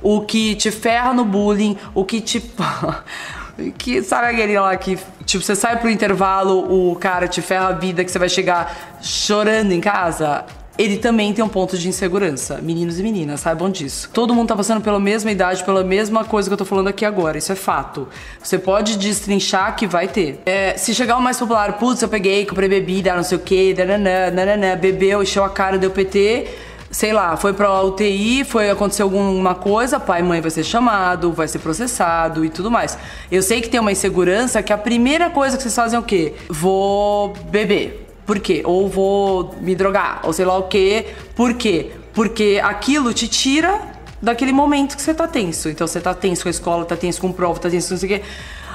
o 0.02 0.22
que 0.22 0.56
te 0.56 0.72
ferra 0.72 1.14
no 1.14 1.26
bullying, 1.26 1.78
o 1.94 2.04
que 2.06 2.22
te. 2.22 2.42
que 3.78 4.04
sabe 4.04 4.28
aquele 4.28 4.60
lá 4.60 4.76
que, 4.76 4.98
tipo, 5.26 5.44
você 5.44 5.56
sai 5.56 5.80
pro 5.80 5.90
intervalo, 5.90 6.92
o 6.92 6.96
cara 6.96 7.28
te 7.28 7.42
ferra 7.42 7.70
a 7.70 7.72
vida, 7.72 8.04
que 8.04 8.12
você 8.12 8.20
vai 8.20 8.30
chegar 8.30 9.00
chorando 9.02 9.72
em 9.72 9.82
casa? 9.82 10.46
Ele 10.78 10.98
também 10.98 11.34
tem 11.34 11.44
um 11.44 11.48
ponto 11.48 11.78
de 11.78 11.88
insegurança. 11.88 12.60
Meninos 12.62 13.00
e 13.00 13.04
meninas, 13.04 13.40
saibam 13.40 13.70
disso. 13.70 14.10
Todo 14.12 14.34
mundo 14.36 14.50
tá 14.50 14.58
passando 14.58 14.82
pela 14.82 15.00
mesma 15.00 15.32
idade, 15.32 15.64
pela 15.64 15.86
mesma 15.86 16.26
coisa 16.26 16.50
que 16.50 16.54
eu 16.54 16.58
tô 16.58 16.66
falando 16.66 16.90
aqui 16.90 17.06
agora. 17.06 17.38
Isso 17.38 17.52
é 17.52 17.56
fato. 17.56 18.10
Você 18.44 18.60
pode 18.60 18.98
destrinchar 18.98 19.76
que 19.78 19.88
vai 19.88 20.10
ter. 20.10 20.42
É, 20.46 20.76
se 20.76 20.94
chegar 20.94 21.16
o 21.16 21.22
mais 21.22 21.40
popular, 21.40 21.78
putz, 21.78 22.02
eu 22.02 22.10
peguei, 22.10 22.46
comprei 22.46 22.68
bebida, 22.68 23.16
não 23.16 23.24
sei 23.24 23.38
o 23.38 23.42
que, 23.42 23.74
nananã, 23.74 24.32
nananã, 24.32 24.76
bebeu, 24.76 25.24
encheu 25.24 25.46
a 25.46 25.50
cara, 25.50 25.78
deu 25.78 25.92
PT 25.92 26.65
sei 26.96 27.12
lá, 27.12 27.36
foi 27.36 27.52
pra 27.52 27.82
UTI, 27.82 28.46
foi 28.46 28.70
acontecer 28.70 29.02
alguma 29.02 29.54
coisa, 29.54 30.00
pai 30.00 30.22
e 30.22 30.24
mãe 30.24 30.40
vai 30.40 30.50
ser 30.50 30.64
chamado, 30.64 31.34
vai 31.34 31.46
ser 31.46 31.60
processado 31.60 32.46
e 32.46 32.50
tudo 32.50 32.72
mais. 32.72 32.98
Eu 33.30 33.42
sei 33.42 33.60
que 33.60 33.68
tem 33.68 33.82
uma 33.82 33.92
insegurança 33.92 34.64
que 34.64 34.72
a 34.72 34.78
primeira 34.78 35.30
coisa 35.30 35.58
que 35.58 35.64
vocês 35.64 35.76
fazem 35.76 35.98
é 35.98 36.00
o 36.00 36.04
quê? 36.04 36.34
Vou 36.48 37.34
beber. 37.50 38.08
Por 38.26 38.40
quê? 38.40 38.62
Ou 38.64 38.88
vou 38.88 39.54
me 39.60 39.76
drogar, 39.76 40.22
ou 40.24 40.32
sei 40.32 40.46
lá 40.46 40.58
o 40.58 40.64
quê. 40.64 41.08
Por 41.36 41.56
quê? 41.56 41.92
Porque 42.14 42.62
aquilo 42.64 43.14
te 43.14 43.28
tira 43.28 43.78
daquele 44.22 44.54
momento 44.54 44.96
que 44.96 45.02
você 45.02 45.14
tá 45.14 45.28
tenso. 45.28 45.68
Então 45.68 45.86
você 45.86 46.00
tá 46.00 46.14
tenso 46.14 46.44
com 46.44 46.48
a 46.48 46.52
escola, 46.52 46.86
tá 46.86 46.96
tenso 46.96 47.20
com 47.20 47.30
prova, 47.30 47.60
tá 47.60 47.70
tenso 47.70 47.90
com 47.90 47.96
não 47.96 48.00
sei 48.00 48.08
o 48.08 48.20
quê. 48.22 48.26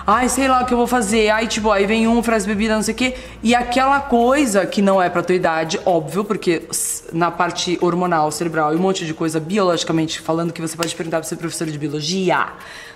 Ai, 0.07 0.28
sei 0.28 0.49
lá 0.49 0.62
o 0.62 0.66
que 0.66 0.73
eu 0.73 0.78
vou 0.78 0.87
fazer. 0.87 1.30
Ai, 1.30 1.47
tipo, 1.47 1.71
aí 1.71 1.87
vem 1.87 2.07
um, 2.09 2.19
oferece 2.19 2.47
bebida, 2.47 2.75
não 2.75 2.83
sei 2.83 2.95
o 2.95 2.97
quê. 2.97 3.14
E 3.42 3.54
aquela 3.54 4.00
coisa 4.00 4.66
que 4.66 4.83
não 4.83 5.00
é 5.00 5.09
pra 5.09 5.23
tua 5.23 5.35
idade, 5.35 5.80
óbvio, 5.85 6.25
porque 6.25 6.62
na 7.12 7.30
parte 7.30 7.78
hormonal, 7.80 8.30
cerebral 8.30 8.73
e 8.73 8.76
um 8.76 8.80
monte 8.80 9.07
de 9.07 9.14
coisa 9.14 9.38
biologicamente 9.38 10.21
falando 10.21 10.52
que 10.52 10.61
você 10.61 10.76
pode 10.76 10.95
perguntar 10.95 11.19
pra 11.19 11.28
ser 11.28 11.37
professor 11.37 11.66
de 11.66 11.78
biologia, 11.78 12.49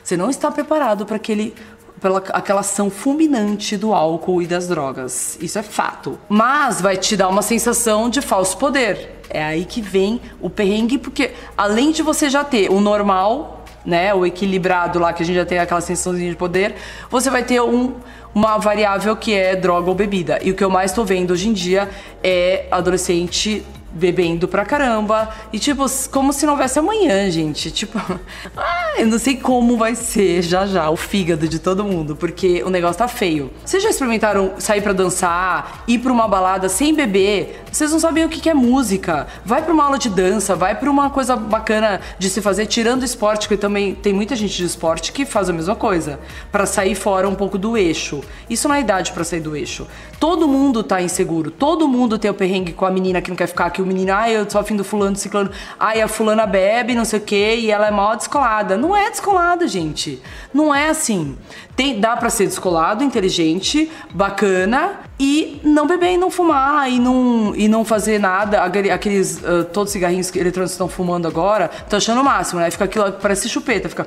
você 0.02 0.16
não 0.16 0.30
está 0.30 0.50
preparado 0.50 1.06
pra 1.06 1.16
aquele 1.16 1.54
pela 2.00 2.18
aquela 2.18 2.60
ação 2.60 2.90
fulminante 2.90 3.76
do 3.76 3.94
álcool 3.94 4.42
e 4.42 4.46
das 4.46 4.68
drogas. 4.68 5.38
Isso 5.40 5.58
é 5.58 5.62
fato. 5.62 6.18
Mas 6.28 6.80
vai 6.80 6.96
te 6.96 7.16
dar 7.16 7.28
uma 7.28 7.42
sensação 7.42 8.10
de 8.10 8.20
falso 8.20 8.58
poder. 8.58 9.22
É 9.30 9.42
aí 9.42 9.64
que 9.64 9.80
vem 9.80 10.20
o 10.40 10.50
perrengue, 10.50 10.98
porque 10.98 11.32
além 11.56 11.92
de 11.92 12.02
você 12.02 12.28
já 12.28 12.44
ter 12.44 12.70
o 12.70 12.80
normal, 12.80 13.63
né, 13.84 14.14
o 14.14 14.24
equilibrado 14.24 14.98
lá, 14.98 15.12
que 15.12 15.22
a 15.22 15.26
gente 15.26 15.36
já 15.36 15.44
tem 15.44 15.58
aquela 15.58 15.80
sensaçãozinha 15.80 16.30
de 16.30 16.36
poder, 16.36 16.74
você 17.10 17.30
vai 17.30 17.42
ter 17.44 17.60
um, 17.60 17.94
uma 18.34 18.58
variável 18.58 19.14
que 19.16 19.34
é 19.34 19.54
droga 19.54 19.88
ou 19.88 19.94
bebida. 19.94 20.38
E 20.42 20.50
o 20.50 20.54
que 20.54 20.64
eu 20.64 20.70
mais 20.70 20.92
tô 20.92 21.04
vendo 21.04 21.32
hoje 21.32 21.48
em 21.48 21.52
dia 21.52 21.88
é 22.22 22.66
adolescente 22.70 23.64
bebendo 23.94 24.48
pra 24.48 24.64
caramba. 24.64 25.30
E, 25.52 25.58
tipo, 25.58 25.84
como 26.10 26.32
se 26.32 26.44
não 26.44 26.54
houvesse 26.54 26.78
amanhã, 26.78 27.30
gente. 27.30 27.70
Tipo, 27.70 27.98
ah, 28.56 28.94
eu 28.98 29.06
não 29.06 29.18
sei 29.18 29.36
como 29.36 29.76
vai 29.76 29.94
ser 29.94 30.42
já 30.42 30.66
já 30.66 30.90
o 30.90 30.96
fígado 30.96 31.48
de 31.48 31.58
todo 31.58 31.84
mundo, 31.84 32.16
porque 32.16 32.62
o 32.64 32.70
negócio 32.70 32.98
tá 32.98 33.08
feio. 33.08 33.50
Vocês 33.64 33.82
já 33.82 33.90
experimentaram 33.90 34.52
sair 34.58 34.82
para 34.82 34.92
dançar, 34.92 35.84
ir 35.86 35.98
pra 35.98 36.12
uma 36.12 36.26
balada 36.26 36.68
sem 36.68 36.94
beber? 36.94 37.62
Vocês 37.70 37.90
não 37.90 38.00
sabem 38.00 38.24
o 38.24 38.28
que 38.28 38.48
é 38.48 38.54
música. 38.54 39.26
Vai 39.44 39.62
pra 39.62 39.72
uma 39.72 39.84
aula 39.84 39.98
de 39.98 40.10
dança, 40.10 40.54
vai 40.54 40.74
pra 40.74 40.90
uma 40.90 41.10
coisa 41.10 41.36
bacana 41.36 42.00
de 42.18 42.28
se 42.28 42.40
fazer, 42.40 42.66
tirando 42.66 43.04
esporte, 43.04 43.48
que 43.48 43.56
também 43.56 43.94
tem 43.94 44.12
muita 44.12 44.34
gente 44.34 44.56
de 44.56 44.64
esporte 44.64 45.12
que 45.12 45.24
faz 45.24 45.48
a 45.48 45.52
mesma 45.52 45.74
coisa, 45.74 46.18
para 46.50 46.66
sair 46.66 46.94
fora 46.94 47.28
um 47.28 47.34
pouco 47.34 47.56
do 47.56 47.76
eixo. 47.76 48.22
Isso 48.48 48.68
não 48.68 48.74
é 48.74 48.80
idade 48.80 49.12
para 49.12 49.24
sair 49.24 49.40
do 49.40 49.56
eixo. 49.56 49.86
Todo 50.18 50.48
mundo 50.48 50.82
tá 50.82 51.00
inseguro, 51.02 51.50
todo 51.50 51.86
mundo 51.86 52.18
tem 52.18 52.30
o 52.30 52.34
perrengue 52.34 52.72
com 52.72 52.86
a 52.86 52.90
menina 52.90 53.20
que 53.20 53.30
não 53.30 53.36
quer 53.36 53.46
ficar, 53.46 53.70
que 53.70 53.82
o 53.84 53.86
menino, 53.86 54.12
ai, 54.12 54.36
eu 54.36 54.48
sou 54.48 54.60
afim 54.60 54.76
do 54.76 54.84
fulano, 54.84 55.12
do 55.12 55.18
ciclano, 55.18 55.50
ai, 55.78 56.00
a 56.00 56.08
fulana 56.08 56.46
bebe, 56.46 56.94
não 56.94 57.04
sei 57.04 57.18
o 57.18 57.22
quê, 57.22 57.56
e 57.60 57.70
ela 57.70 57.86
é 57.86 57.90
mal 57.90 58.16
descolada. 58.16 58.76
Não 58.76 58.96
é 58.96 59.10
descolada, 59.10 59.68
gente. 59.68 60.20
Não 60.52 60.74
é 60.74 60.88
assim. 60.88 61.36
Tem, 61.76 62.00
dá 62.00 62.16
para 62.16 62.30
ser 62.30 62.46
descolado, 62.46 63.02
inteligente, 63.02 63.90
bacana 64.12 65.00
e 65.18 65.60
não 65.62 65.86
beber 65.86 66.12
e 66.12 66.16
não 66.16 66.30
fumar 66.30 66.90
e 66.90 66.98
não, 66.98 67.52
e 67.56 67.68
não 67.68 67.84
fazer 67.84 68.18
nada. 68.18 68.62
Aqueles 68.62 69.38
uh, 69.38 69.64
todos 69.64 69.90
os 69.90 69.92
cigarrinhos 69.92 70.30
que 70.30 70.38
eletrônicos 70.38 70.72
estão 70.72 70.88
fumando 70.88 71.26
agora, 71.26 71.68
tô 71.88 71.96
achando 71.96 72.20
o 72.20 72.24
máximo, 72.24 72.60
né? 72.60 72.70
Fica 72.70 72.84
aquilo, 72.84 73.12
parece 73.12 73.48
chupeta, 73.48 73.88
fica 73.88 74.06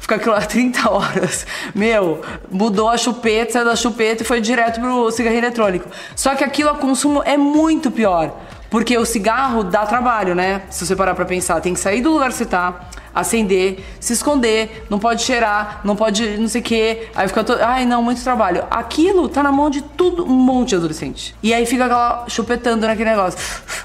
fica 0.00 0.14
aquilo 0.16 0.34
lá 0.34 0.40
30 0.46 0.90
horas. 0.90 1.46
Meu, 1.74 2.22
mudou 2.50 2.88
a 2.88 2.96
chupeta, 2.96 3.52
saiu 3.52 3.64
da 3.66 3.76
chupeta 3.76 4.22
e 4.22 4.26
foi 4.26 4.40
direto 4.40 4.80
pro 4.80 5.10
cigarrinho 5.10 5.40
eletrônico. 5.40 5.88
Só 6.16 6.34
que 6.34 6.42
aquilo 6.42 6.70
a 6.70 6.74
consumo 6.74 7.22
é 7.24 7.36
muito 7.36 7.90
pior. 7.90 8.34
Porque 8.70 8.96
o 8.98 9.04
cigarro 9.04 9.64
dá 9.64 9.86
trabalho, 9.86 10.34
né? 10.34 10.62
Se 10.70 10.86
você 10.86 10.94
parar 10.94 11.14
pra 11.14 11.24
pensar, 11.24 11.60
tem 11.60 11.74
que 11.74 11.80
sair 11.80 12.02
do 12.02 12.12
lugar 12.12 12.28
que 12.28 12.36
você 12.36 12.44
tá, 12.44 12.88
acender, 13.14 13.84
se 13.98 14.12
esconder, 14.12 14.86
não 14.90 14.98
pode 14.98 15.22
cheirar, 15.22 15.80
não 15.84 15.96
pode 15.96 16.36
não 16.36 16.48
sei 16.48 16.60
o 16.60 16.64
quê. 16.64 17.08
Aí 17.14 17.26
fica 17.28 17.42
todo. 17.42 17.60
Ai, 17.62 17.84
não, 17.84 18.02
muito 18.02 18.22
trabalho. 18.22 18.64
Aquilo 18.70 19.28
tá 19.28 19.42
na 19.42 19.50
mão 19.50 19.70
de 19.70 19.82
tudo, 19.82 20.24
um 20.24 20.36
monte 20.36 20.70
de 20.70 20.76
adolescente. 20.76 21.34
E 21.42 21.54
aí 21.54 21.64
fica 21.66 21.86
aquela 21.86 22.26
chupetando 22.28 22.86
naquele 22.86 23.10
negócio. 23.10 23.38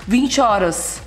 20 0.08 0.42
horas. 0.42 1.02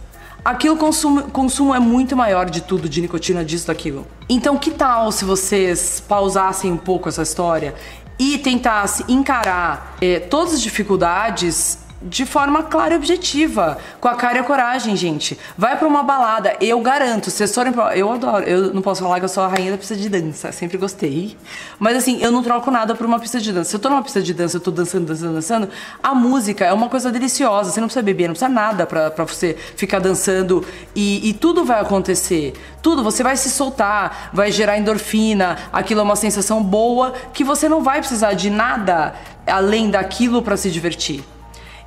Aquilo 0.44 0.76
consumo, 0.76 1.24
consumo 1.24 1.74
é 1.74 1.80
muito 1.80 2.16
maior 2.16 2.48
de 2.48 2.60
tudo, 2.60 2.88
de 2.88 3.00
nicotina, 3.00 3.44
disso, 3.44 3.66
daquilo. 3.66 4.06
Então, 4.28 4.56
que 4.56 4.70
tal 4.70 5.10
se 5.10 5.24
vocês 5.24 5.98
pausassem 5.98 6.70
um 6.70 6.76
pouco 6.76 7.08
essa 7.08 7.22
história 7.22 7.74
e 8.16 8.38
tentassem 8.38 9.04
encarar 9.08 9.96
eh, 10.00 10.20
todas 10.20 10.54
as 10.54 10.62
dificuldades 10.62 11.78
de 12.00 12.26
forma 12.26 12.62
clara 12.62 12.94
e 12.94 12.96
objetiva, 12.96 13.78
com 14.00 14.08
a 14.08 14.14
cara 14.14 14.38
e 14.38 14.40
a 14.40 14.44
coragem, 14.44 14.94
gente. 14.96 15.38
Vai 15.56 15.76
para 15.76 15.88
uma 15.88 16.02
balada, 16.02 16.54
eu 16.60 16.80
garanto, 16.80 17.30
vocês 17.30 17.54
forem 17.54 17.72
pra... 17.72 17.96
Eu 17.96 18.12
adoro, 18.12 18.44
eu 18.44 18.74
não 18.74 18.82
posso 18.82 19.02
falar 19.02 19.18
que 19.18 19.24
eu 19.24 19.28
sou 19.28 19.42
a 19.42 19.48
rainha 19.48 19.72
da 19.72 19.78
pista 19.78 19.96
de 19.96 20.08
dança, 20.08 20.52
sempre 20.52 20.76
gostei. 20.76 21.36
Mas 21.78 21.96
assim, 21.96 22.22
eu 22.22 22.30
não 22.30 22.42
troco 22.42 22.70
nada 22.70 22.94
por 22.94 23.06
uma 23.06 23.18
pista 23.18 23.40
de 23.40 23.52
dança. 23.52 23.70
Se 23.70 23.76
eu 23.76 23.80
tô 23.80 23.88
numa 23.88 24.02
pista 24.02 24.20
de 24.20 24.34
dança, 24.34 24.56
eu 24.56 24.60
tô 24.60 24.70
dançando, 24.70 25.06
dançando, 25.06 25.34
dançando, 25.34 25.68
a 26.02 26.14
música 26.14 26.64
é 26.64 26.72
uma 26.72 26.88
coisa 26.88 27.10
deliciosa, 27.10 27.70
você 27.70 27.80
não 27.80 27.88
precisa 27.88 28.02
beber, 28.02 28.28
não 28.28 28.34
precisa 28.34 28.50
nada 28.50 28.86
pra, 28.86 29.10
pra 29.10 29.24
você 29.24 29.56
ficar 29.76 29.98
dançando 29.98 30.64
e, 30.94 31.28
e 31.28 31.32
tudo 31.32 31.64
vai 31.64 31.80
acontecer. 31.80 32.52
Tudo, 32.82 33.02
você 33.02 33.22
vai 33.22 33.36
se 33.36 33.50
soltar, 33.50 34.30
vai 34.32 34.52
gerar 34.52 34.78
endorfina, 34.78 35.56
aquilo 35.72 36.00
é 36.00 36.02
uma 36.02 36.16
sensação 36.16 36.62
boa 36.62 37.14
que 37.32 37.42
você 37.42 37.68
não 37.68 37.82
vai 37.82 37.98
precisar 37.98 38.34
de 38.34 38.50
nada 38.50 39.14
além 39.46 39.90
daquilo 39.90 40.42
para 40.42 40.56
se 40.56 40.70
divertir. 40.70 41.24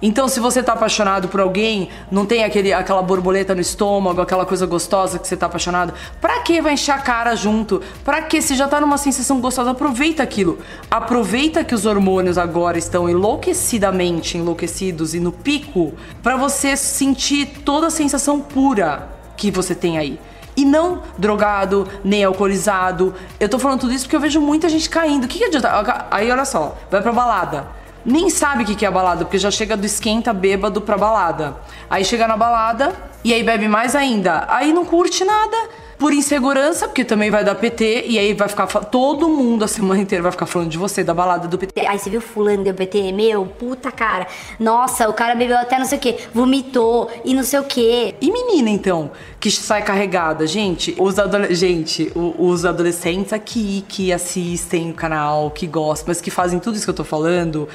Então, 0.02 0.30
se 0.30 0.40
você 0.40 0.64
tá 0.64 0.74
apaixonado 0.74 1.28
por 1.28 1.42
alguém, 1.42 1.90
não 2.10 2.26
tem 2.26 2.46
aquele, 2.46 2.72
aquela 2.72 3.02
borboleta 3.02 3.54
no 3.54 3.60
estômago, 3.60 4.22
aquela 4.22 4.46
coisa 4.46 4.66
gostosa 4.66 5.20
que 5.20 5.28
você 5.28 5.36
tá 5.36 5.48
apaixonado, 5.48 5.94
pra 6.22 6.40
que 6.40 6.62
vai 6.62 6.74
encher 6.74 6.94
a 6.94 7.00
cara 7.00 7.36
junto? 7.36 7.82
Pra 8.04 8.22
que? 8.22 8.42
Se 8.42 8.56
já 8.56 8.68
tá 8.68 8.80
numa 8.80 8.98
sensação 8.98 9.42
gostosa, 9.42 9.72
aproveita 9.72 10.24
aquilo. 10.24 10.60
Aproveita 10.90 11.66
que 11.66 11.76
os 11.76 11.86
hormônios 11.86 12.38
agora 12.38 12.78
estão 12.78 13.10
enlouquecidamente 13.10 14.38
enlouquecidos 14.38 15.14
e 15.14 15.20
no 15.20 15.34
pico, 15.34 15.94
para 16.24 16.38
você 16.38 16.78
sentir 16.78 17.48
toda 17.66 17.88
a 17.88 17.92
sensação 17.92 18.40
pura 18.40 19.10
que 19.36 19.52
você 19.52 19.76
tem 19.76 19.98
aí. 19.98 20.18
E 20.56 20.64
não 20.64 21.04
drogado, 21.18 21.88
nem 22.04 22.24
alcoolizado. 22.24 23.14
Eu 23.40 23.50
tô 23.50 23.60
falando 23.60 23.82
tudo 23.82 23.94
isso 23.94 24.06
porque 24.06 24.16
eu 24.16 24.20
vejo 24.20 24.40
muita 24.40 24.70
gente 24.70 24.90
caindo. 24.90 25.26
O 25.26 25.28
que, 25.28 25.40
que 25.40 25.46
adianta? 25.46 26.08
Aí 26.10 26.32
olha 26.32 26.46
só, 26.46 26.78
vai 26.90 27.02
pra 27.02 27.12
balada 27.12 27.79
nem 28.10 28.30
sabe 28.30 28.64
o 28.64 28.66
que 28.66 28.86
é 28.86 28.90
balada, 28.90 29.24
porque 29.24 29.38
já 29.38 29.52
chega 29.52 29.78
do 29.78 29.86
esquenta 29.86 30.34
bêbado 30.34 30.82
pra 30.82 30.98
balada. 30.98 31.56
Aí 31.90 32.04
chega 32.04 32.28
na 32.28 32.36
balada 32.36 32.94
e 33.24 33.34
aí 33.34 33.44
bebe 33.44 33.68
mais 33.68 33.96
ainda. 33.96 34.46
Aí 34.50 34.74
não 34.74 34.84
curte 34.84 35.24
nada 35.24 35.58
por 36.00 36.14
insegurança, 36.14 36.88
porque 36.88 37.04
também 37.04 37.30
vai 37.30 37.44
dar 37.44 37.56
PT, 37.56 38.06
e 38.08 38.18
aí 38.18 38.34
vai 38.34 38.48
ficar. 38.48 38.66
Todo 38.68 39.28
mundo 39.28 39.66
a 39.66 39.68
semana 39.68 40.02
inteira 40.02 40.24
vai 40.24 40.32
ficar 40.32 40.46
falando 40.46 40.70
de 40.70 40.78
você, 40.78 41.04
da 41.04 41.14
balada 41.14 41.46
do 41.46 41.58
PT. 41.58 41.86
Aí 41.86 42.00
você 42.00 42.10
viu 42.10 42.22
fulano 42.22 42.64
deu 42.64 42.74
PT? 42.74 43.12
Meu, 43.12 43.46
puta 43.46 43.92
cara. 43.92 44.26
Nossa, 44.58 45.10
o 45.10 45.14
cara 45.14 45.36
bebeu 45.36 45.58
até 45.58 45.78
não 45.78 45.86
sei 45.86 45.98
o 45.98 46.02
que, 46.02 46.16
vomitou 46.34 47.12
e 47.26 47.34
não 47.34 47.44
sei 47.44 47.60
o 47.60 47.66
que. 47.66 48.16
E 48.22 48.32
menina, 48.32 48.70
então, 48.70 49.12
que 49.42 49.52
sai 49.52 49.84
carregada? 49.84 50.48
Gente, 50.48 50.96
os, 50.98 51.20
adole 51.20 51.54
gente, 51.54 52.10
os 52.16 52.64
adolescentes 52.64 53.34
aqui 53.34 53.84
que 53.90 54.14
assistem 54.14 54.92
o 54.92 54.94
canal, 54.94 55.52
que 55.52 55.68
gostam, 55.68 56.06
mas 56.08 56.22
que 56.22 56.32
fazem 56.32 56.60
tudo 56.60 56.78
isso 56.78 56.86
que 56.86 56.92
eu 56.92 56.96
tô 56.96 57.04
falando. 57.04 57.68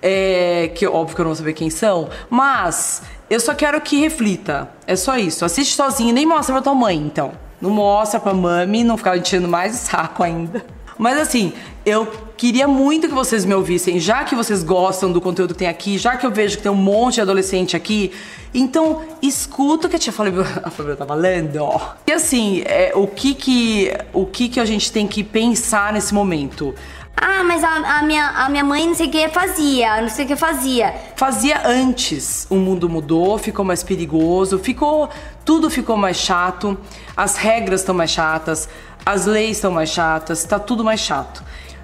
É, 0.00 0.70
que 0.74 0.86
óbvio 0.86 1.16
que 1.16 1.20
eu 1.20 1.24
não 1.24 1.30
vou 1.30 1.36
saber 1.36 1.52
quem 1.52 1.70
são, 1.70 2.08
mas 2.28 3.02
eu 3.28 3.40
só 3.40 3.54
quero 3.54 3.80
que 3.80 3.98
reflita. 3.98 4.68
É 4.86 4.94
só 4.94 5.16
isso. 5.16 5.44
Assiste 5.44 5.74
sozinho, 5.74 6.14
nem 6.14 6.26
mostra 6.26 6.54
pra 6.54 6.62
tua 6.62 6.74
mãe, 6.74 6.96
então. 6.96 7.32
Não 7.62 7.70
mostra 7.70 8.18
pra 8.18 8.34
mami, 8.34 8.82
não 8.82 8.96
ficar 8.96 9.16
enchendo 9.16 9.46
mais 9.46 9.74
o 9.74 9.78
saco 9.78 10.24
ainda. 10.24 10.66
Mas 10.98 11.16
assim, 11.16 11.52
eu 11.86 12.06
queria 12.36 12.66
muito 12.66 13.08
que 13.08 13.14
vocês 13.14 13.44
me 13.44 13.54
ouvissem, 13.54 14.00
já 14.00 14.24
que 14.24 14.34
vocês 14.34 14.64
gostam 14.64 15.12
do 15.12 15.20
conteúdo 15.20 15.54
que 15.54 15.60
tem 15.60 15.68
aqui, 15.68 15.96
já 15.96 16.16
que 16.16 16.26
eu 16.26 16.30
vejo 16.30 16.56
que 16.56 16.62
tem 16.64 16.72
um 16.72 16.76
monte 16.76 17.14
de 17.14 17.20
adolescente 17.20 17.76
aqui, 17.76 18.12
então 18.52 19.02
escuta 19.22 19.86
o 19.86 19.90
que 19.90 19.96
a 19.96 19.98
tia 19.98 20.12
Fábio, 20.12 20.42
a 20.62 20.96
tá 20.96 21.06
falando. 21.06 21.80
E 22.06 22.12
assim, 22.12 22.62
é, 22.66 22.92
o 22.94 23.06
que 23.06 23.34
que 23.34 23.92
o 24.12 24.26
que 24.26 24.48
que 24.48 24.60
a 24.60 24.64
gente 24.64 24.90
tem 24.90 25.06
que 25.06 25.22
pensar 25.22 25.92
nesse 25.92 26.12
momento? 26.12 26.74
Ah, 27.16 27.44
mas 27.44 27.62
a, 27.62 27.98
a, 27.98 28.02
minha, 28.02 28.26
a 28.28 28.48
minha 28.48 28.64
mãe 28.64 28.86
não 28.86 28.94
sei 28.94 29.06
o 29.06 29.10
que 29.10 29.28
fazia, 29.28 30.00
não 30.00 30.08
sei 30.08 30.24
o 30.24 30.28
que 30.28 30.36
fazia. 30.36 30.94
Fazia 31.16 31.66
antes. 31.66 32.46
O 32.50 32.56
mundo 32.56 32.88
mudou, 32.88 33.38
ficou 33.38 33.64
mais 33.64 33.82
perigoso, 33.82 34.58
ficou. 34.58 35.08
Tudo 35.44 35.70
ficou 35.70 35.96
mais 35.96 36.16
chato, 36.16 36.78
as 37.16 37.36
regras 37.36 37.80
estão 37.80 37.94
mais 37.94 38.10
chatas, 38.10 38.68
as 39.04 39.26
leis 39.26 39.56
estão 39.56 39.72
mais 39.72 39.90
chatas, 39.90 40.44
tá 40.44 40.58
tudo 40.58 40.84
mais 40.84 41.00
chato. 41.00 41.42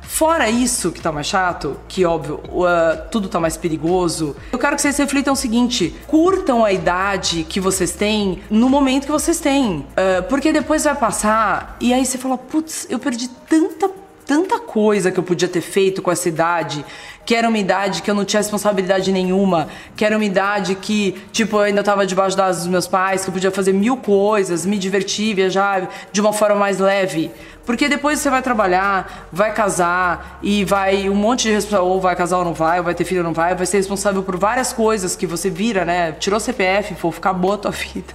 Fora 0.08 0.48
isso 0.48 0.90
que 0.90 1.02
tá 1.02 1.12
mais 1.12 1.26
chato, 1.26 1.76
que 1.86 2.04
óbvio, 2.04 2.40
uh, 2.46 3.08
tudo 3.10 3.28
tá 3.28 3.38
mais 3.38 3.58
perigoso, 3.58 4.34
eu 4.50 4.58
quero 4.58 4.74
que 4.74 4.80
vocês 4.80 4.96
reflitam 4.96 5.34
o 5.34 5.36
seguinte: 5.36 5.94
curtam 6.06 6.64
a 6.64 6.72
idade 6.72 7.44
que 7.44 7.60
vocês 7.60 7.92
têm 7.92 8.42
no 8.50 8.70
momento 8.70 9.04
que 9.04 9.12
vocês 9.12 9.38
têm. 9.38 9.80
Uh, 9.80 10.22
porque 10.28 10.50
depois 10.50 10.84
vai 10.84 10.94
passar 10.94 11.76
e 11.78 11.92
aí 11.92 12.06
você 12.06 12.16
fala, 12.16 12.38
putz, 12.38 12.86
eu 12.88 12.98
perdi 12.98 13.28
tanta 13.28 13.90
tanta 14.28 14.60
coisa 14.60 15.10
que 15.10 15.18
eu 15.18 15.24
podia 15.24 15.48
ter 15.48 15.62
feito 15.62 16.02
com 16.02 16.12
essa 16.12 16.28
idade, 16.28 16.84
que 17.24 17.34
era 17.34 17.48
uma 17.48 17.56
idade 17.56 18.02
que 18.02 18.10
eu 18.10 18.14
não 18.14 18.26
tinha 18.26 18.40
responsabilidade 18.40 19.10
nenhuma, 19.10 19.68
que 19.96 20.04
era 20.04 20.14
uma 20.14 20.24
idade 20.24 20.74
que, 20.74 21.16
tipo, 21.32 21.56
eu 21.56 21.60
ainda 21.60 21.82
tava 21.82 22.06
debaixo 22.06 22.36
das 22.36 22.58
dos 22.58 22.66
meus 22.66 22.86
pais, 22.86 23.22
que 23.24 23.30
eu 23.30 23.32
podia 23.32 23.50
fazer 23.50 23.72
mil 23.72 23.96
coisas, 23.96 24.66
me 24.66 24.76
divertir, 24.78 25.34
viajar 25.34 25.88
de 26.12 26.20
uma 26.20 26.34
forma 26.34 26.56
mais 26.56 26.78
leve. 26.78 27.30
Porque 27.64 27.88
depois 27.88 28.18
você 28.18 28.28
vai 28.28 28.42
trabalhar, 28.42 29.28
vai 29.32 29.54
casar 29.54 30.38
e 30.42 30.62
vai 30.62 31.08
um 31.08 31.14
monte 31.14 31.44
de 31.44 31.52
responsabilidade, 31.52 31.94
ou 31.94 32.00
vai 32.00 32.14
casar 32.14 32.38
ou 32.38 32.44
não 32.44 32.54
vai, 32.54 32.78
ou 32.80 32.84
vai 32.84 32.94
ter 32.94 33.04
filho 33.04 33.20
ou 33.20 33.24
não 33.24 33.32
vai, 33.32 33.54
vai 33.54 33.64
ser 33.64 33.78
responsável 33.78 34.22
por 34.22 34.36
várias 34.36 34.74
coisas 34.74 35.16
que 35.16 35.26
você 35.26 35.48
vira, 35.48 35.86
né? 35.86 36.12
Tirou 36.12 36.38
CPF, 36.38 36.94
for 36.96 37.12
ficar 37.12 37.32
boa 37.32 37.54
a 37.54 37.58
tua 37.58 37.70
vida. 37.72 38.12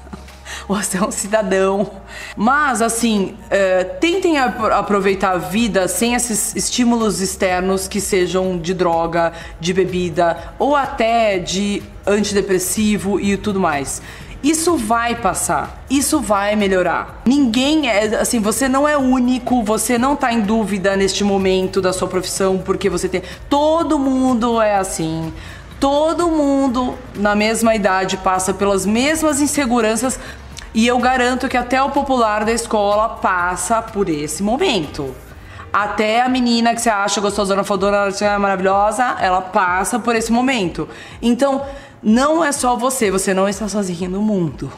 Você 0.67 0.98
é 0.98 1.03
um 1.03 1.12
cidadão. 1.12 1.89
Mas, 2.36 2.82
assim, 2.82 3.36
é, 3.50 3.84
tentem 3.84 4.38
aproveitar 4.38 5.32
a 5.32 5.38
vida 5.38 5.88
sem 5.88 6.13
esses 6.13 6.55
estímulos 6.55 7.22
externos 7.22 7.88
que 7.88 8.00
sejam 8.00 8.58
de 8.58 8.74
droga, 8.74 9.34
de 9.60 9.74
bebida 9.74 10.53
ou 10.58 10.75
até 10.75 11.39
de 11.39 11.82
antidepressivo 12.05 13.20
e 13.20 13.38
tudo 13.38 13.60
mais. 13.60 14.01
Isso 14.43 14.75
vai 14.75 15.15
passar, 15.15 15.86
isso 15.89 16.20
vai 16.20 16.53
melhorar. 16.58 17.22
Ninguém 17.25 17.88
é 17.89 18.17
assim, 18.17 18.41
você 18.41 18.67
não 18.67 18.86
é 18.86 18.98
único, 18.98 19.63
você 19.63 19.98
não 19.98 20.17
tá 20.17 20.34
em 20.34 20.41
dúvida 20.41 20.98
neste 20.98 21.24
momento 21.24 21.79
da 21.79 21.93
sua 21.93 22.10
profissão 22.10 22.58
porque 22.58 22.89
você 22.89 23.08
tem. 23.08 23.24
Todo 23.50 23.98
mundo 23.98 24.62
é 24.62 24.75
assim. 24.75 25.32
Todo 25.79 26.27
mundo 26.27 26.96
na 27.15 27.36
mesma 27.36 27.74
idade 27.74 28.17
passa 28.17 28.53
pelas 28.53 28.86
mesmas 28.86 29.39
inseguranças 29.39 30.20
e 30.74 30.88
eu 30.88 30.98
garanto 30.98 31.48
que 31.48 31.56
até 31.56 31.82
o 31.82 31.92
popular 31.92 32.44
da 32.44 32.51
escola 32.51 33.10
passa 33.10 33.82
por 33.82 34.10
esse 34.10 34.42
momento. 34.42 35.13
Até 35.72 36.22
a 36.22 36.30
menina 36.30 36.74
que 36.74 36.82
você 36.82 36.89
acha 36.89 37.22
gostosona, 37.22 37.63
fodona, 37.63 38.10
maravilhosa, 38.39 39.18
ela 39.20 39.42
passa 39.42 40.00
por 40.00 40.15
esse 40.15 40.32
momento. 40.32 40.88
Então, 41.22 41.65
não 42.01 42.44
é 42.44 42.51
só 42.51 42.75
você, 42.75 43.10
você 43.10 43.34
não 43.34 43.48
está 43.48 43.68
sozinha 43.68 44.10
no 44.10 44.22
mundo. 44.22 44.72